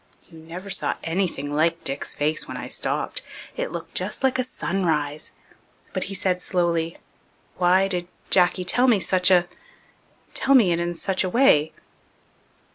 You 0.31 0.39
never 0.39 0.71
saw 0.71 0.95
anything 1.03 1.53
like 1.55 1.83
Dick's 1.83 2.15
face 2.15 2.47
when 2.47 2.57
I 2.57 2.69
stopped. 2.69 3.21
It 3.55 3.71
looked 3.71 3.93
just 3.93 4.23
like 4.23 4.39
a 4.39 4.43
sunrise. 4.43 5.31
But 5.93 6.05
he 6.05 6.15
said 6.15 6.41
slowly, 6.41 6.97
"Why 7.59 7.87
did 7.87 8.07
Jacky 8.31 8.63
tell 8.63 8.87
me 8.87 8.99
such 8.99 9.29
a 9.29 9.47
tell 10.33 10.55
me 10.55 10.71
it 10.71 10.79
in 10.79 10.95
such 10.95 11.23
a 11.23 11.29
way?" 11.29 11.71